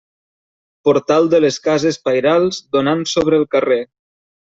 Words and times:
Portal 0.89 1.29
de 1.35 1.43
les 1.45 1.61
cases 1.69 2.01
pairals 2.09 2.65
donant 2.79 3.09
sobre 3.15 3.43
el 3.43 3.51
carrer. 3.57 3.83